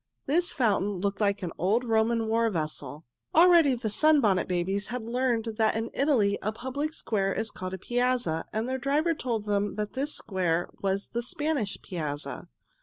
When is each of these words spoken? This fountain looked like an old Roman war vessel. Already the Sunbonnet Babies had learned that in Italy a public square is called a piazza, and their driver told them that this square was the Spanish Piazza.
This 0.25 0.51
fountain 0.51 0.93
looked 0.93 1.21
like 1.21 1.43
an 1.43 1.51
old 1.59 1.83
Roman 1.83 2.27
war 2.27 2.49
vessel. 2.49 3.05
Already 3.35 3.75
the 3.75 3.87
Sunbonnet 3.91 4.47
Babies 4.47 4.87
had 4.87 5.03
learned 5.03 5.45
that 5.59 5.75
in 5.75 5.91
Italy 5.93 6.39
a 6.41 6.51
public 6.51 6.91
square 6.95 7.31
is 7.31 7.51
called 7.51 7.75
a 7.75 7.77
piazza, 7.77 8.45
and 8.51 8.67
their 8.67 8.79
driver 8.79 9.13
told 9.13 9.45
them 9.45 9.75
that 9.75 9.93
this 9.93 10.15
square 10.15 10.71
was 10.81 11.09
the 11.09 11.21
Spanish 11.21 11.77
Piazza. 11.83 12.47